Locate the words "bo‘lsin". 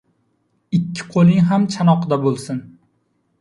2.25-2.65